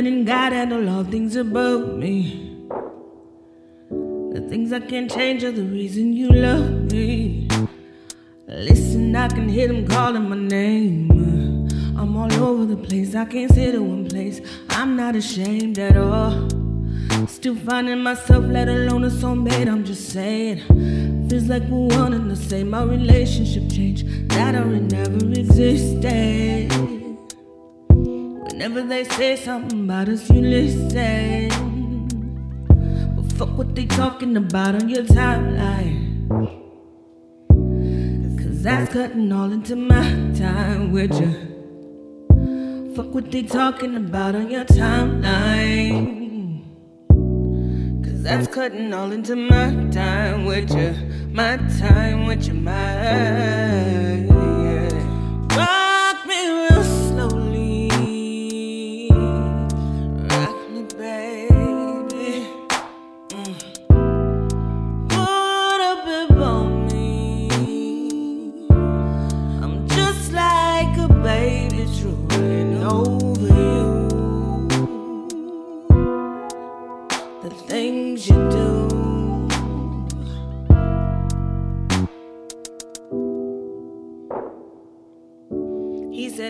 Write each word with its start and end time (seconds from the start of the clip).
I'm 0.00 0.06
letting 0.06 0.24
God 0.24 0.54
handle 0.54 0.88
all 0.88 1.04
things 1.04 1.36
above 1.36 1.98
me. 1.98 2.56
The 3.90 4.46
things 4.48 4.72
I 4.72 4.80
can't 4.80 5.10
change 5.10 5.44
are 5.44 5.52
the 5.52 5.62
reason 5.62 6.14
you 6.14 6.30
love 6.30 6.90
me. 6.90 7.46
Listen, 8.48 9.14
I 9.14 9.28
can 9.28 9.46
hear 9.46 9.68
them 9.68 9.86
calling 9.86 10.26
my 10.26 10.36
name. 10.36 11.68
I'm 11.98 12.16
all 12.16 12.32
over 12.32 12.64
the 12.64 12.78
place, 12.78 13.14
I 13.14 13.26
can't 13.26 13.52
sit 13.52 13.74
in 13.74 13.86
one 13.86 14.08
place. 14.08 14.40
I'm 14.70 14.96
not 14.96 15.16
ashamed 15.16 15.78
at 15.78 15.98
all. 15.98 16.48
Still 17.26 17.56
finding 17.56 18.02
myself, 18.02 18.46
let 18.46 18.68
alone 18.68 19.04
a 19.04 19.10
soulmate. 19.10 19.68
I'm 19.68 19.84
just 19.84 20.08
saying, 20.08 21.28
feels 21.28 21.46
like 21.46 21.64
we're 21.64 21.94
one 21.98 22.14
and 22.14 22.30
the 22.30 22.36
same. 22.36 22.72
Our 22.72 22.86
relationship 22.86 23.70
changed, 23.70 24.30
that 24.30 24.54
it 24.54 24.92
never 24.92 25.38
existed. 25.38 26.99
Whenever 28.60 28.82
they 28.82 29.04
say 29.04 29.36
something 29.36 29.84
about 29.84 30.10
us, 30.10 30.28
you 30.28 30.42
listen. 30.42 31.48
But 33.16 33.32
fuck 33.38 33.56
what 33.56 33.74
they 33.74 33.86
talking 33.86 34.36
about 34.36 34.74
on 34.74 34.90
your 34.90 35.04
timeline. 35.04 36.28
Cause 38.38 38.62
that's 38.62 38.92
cutting 38.92 39.32
all 39.32 39.50
into 39.50 39.76
my 39.76 40.02
time 40.34 40.92
with 40.92 41.18
you. 41.18 41.32
Fuck 42.94 43.14
what 43.14 43.32
they 43.32 43.44
talking 43.44 43.96
about 43.96 44.34
on 44.34 44.50
your 44.50 44.66
timeline. 44.66 46.62
Cause 48.04 48.22
that's 48.22 48.46
cutting 48.46 48.92
all 48.92 49.10
into 49.10 49.36
my 49.36 49.88
time 49.90 50.44
with 50.44 50.70
you. 50.76 50.94
My 51.32 51.56
time 51.78 52.26
with 52.26 52.46
you, 52.46 52.52
my. 52.52 54.29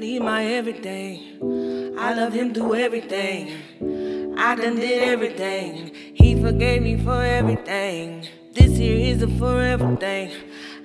He 0.02 0.18
my 0.18 0.44
everything. 0.44 1.96
I 1.98 2.14
love 2.14 2.32
him 2.32 2.54
through 2.54 2.75
everything. 2.76 4.34
I 4.38 4.54
done 4.54 4.76
did 4.76 5.02
everything. 5.02 5.94
He 6.14 6.41
forgave 6.41 6.82
me 6.82 6.97
for 6.97 7.22
everything. 7.22 8.26
This 8.52 8.78
here 8.78 8.97
is 8.97 9.22
a 9.22 9.28
forever 9.28 9.94
thing. 9.97 10.32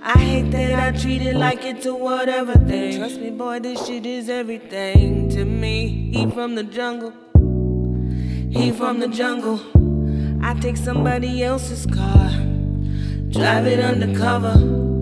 I 0.01 0.19
hate 0.19 0.51
that 0.51 0.77
I 0.77 0.97
treat 0.97 1.21
it 1.21 1.35
like 1.35 1.63
it's 1.63 1.85
a 1.85 1.95
whatever 1.95 2.53
thing. 2.53 2.97
Trust 2.97 3.21
me, 3.21 3.29
boy, 3.29 3.59
this 3.59 3.87
shit 3.87 4.05
is 4.05 4.29
everything 4.29 5.29
to 5.29 5.45
me. 5.45 6.11
He 6.13 6.29
from 6.29 6.55
the 6.55 6.63
jungle. 6.63 7.13
He 8.51 8.71
from 8.71 8.99
the 8.99 9.07
jungle. 9.07 9.61
I 10.43 10.53
take 10.55 10.77
somebody 10.77 11.41
else's 11.41 11.85
car, 11.85 12.29
drive 13.29 13.65
it 13.65 13.79
undercover. 13.79 14.94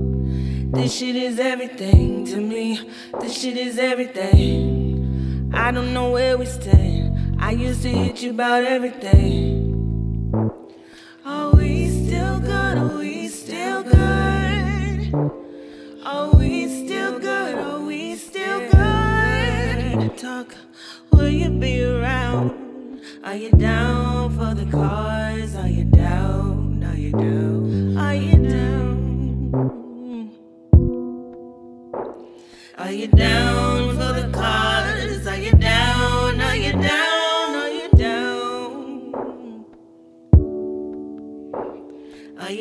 This 0.73 0.97
shit 0.97 1.15
is 1.15 1.37
everything 1.37 2.25
to 2.25 2.37
me. 2.37 2.89
This 3.21 3.39
shit 3.39 3.57
is 3.57 3.77
everything. 3.77 5.51
I 5.53 5.69
don't 5.69 5.93
know 5.93 6.09
where 6.09 6.35
we 6.35 6.47
stand. 6.47 7.39
I 7.39 7.51
used 7.51 7.83
to 7.83 7.89
hit 7.89 8.23
you 8.23 8.31
about 8.31 8.63
everything. 8.63 10.31
Are 11.23 11.51
we 11.51 11.87
still 11.89 12.39
good? 12.39 12.77
Are 12.79 12.97
we 12.97 13.27
still 13.27 13.83
good? 13.83 15.13
Are 16.03 16.31
we 16.31 16.85
still 16.85 17.19
good? 17.19 17.55
Are 17.59 17.79
we 17.81 18.15
still 18.15 18.59
good? 18.71 20.17
Talk, 20.17 20.55
will 21.11 21.29
you 21.29 21.51
be 21.51 21.83
around? 21.83 22.99
Are 23.23 23.35
you 23.35 23.51
down 23.51 24.35
for 24.35 24.55
the 24.55 24.65
cause? 24.71 25.55
Are 25.55 25.67
you 25.67 25.83
down? 25.83 26.83
Are 26.83 26.97
you 26.97 27.11
down? 27.11 27.62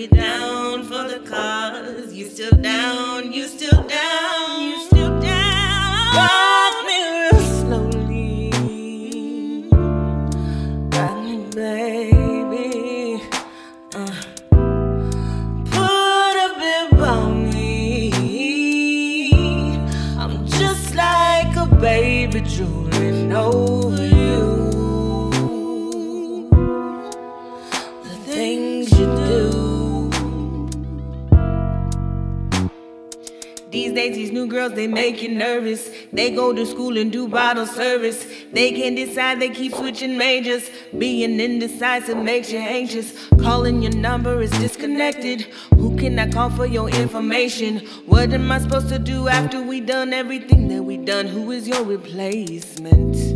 Down 0.07 0.85
for 0.85 1.05
the 1.07 1.21
cause? 1.29 2.13
You 2.13 2.29
still 2.29 2.51
down? 2.53 3.33
You 3.33 3.47
still 3.47 3.72
girls, 34.63 34.75
they 34.75 34.87
make 34.87 35.23
you 35.23 35.29
nervous. 35.29 35.91
They 36.13 36.31
go 36.31 36.53
to 36.53 36.65
school 36.65 36.97
and 36.97 37.11
do 37.11 37.27
bottle 37.29 37.67
service. 37.67 38.25
They 38.53 38.73
can't 38.73 38.97
decide, 38.97 39.41
they 39.41 39.51
keep 39.51 39.75
switching 39.75 40.17
majors. 40.17 40.69
Being 40.97 41.41
indecisive 41.41 42.17
makes 42.17 42.53
you 42.53 42.59
anxious. 42.59 43.29
Calling 43.41 43.83
your 43.83 43.93
number 43.93 44.41
is 44.41 44.51
disconnected. 44.53 45.43
Who 45.75 45.97
can 45.97 46.19
I 46.19 46.31
call 46.31 46.51
for 46.51 46.67
your 46.67 46.89
information? 46.91 47.79
What 48.07 48.33
am 48.33 48.53
I 48.53 48.61
supposed 48.61 48.89
to 48.91 48.99
do 48.99 49.29
after 49.29 49.61
we 49.63 49.81
done 49.81 50.13
everything 50.13 50.69
that 50.69 50.83
we 50.83 50.97
done? 50.97 51.27
Who 51.27 51.51
is 51.51 51.67
your 51.67 51.85
replacement? 51.85 53.32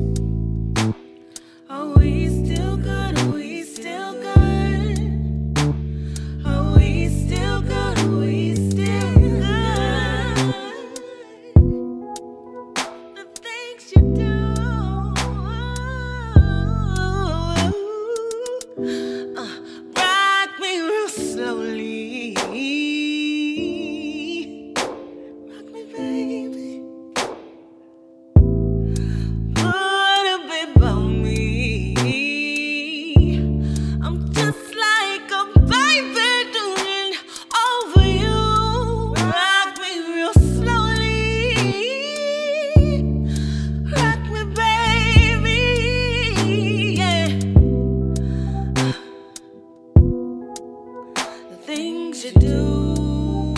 You 52.24 52.32
do. 52.32 53.54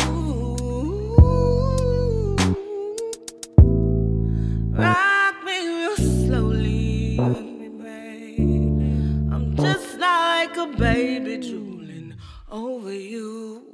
Rock 4.73 5.45
me 5.45 5.69
real 5.69 5.97
slowly, 5.97 7.17
baby. 7.83 8.37
I'm 9.33 9.55
just 9.57 9.99
like 9.99 10.57
a 10.57 10.67
baby 10.67 11.37
drooling 11.39 12.15
over 12.51 12.93
you. 12.93 13.68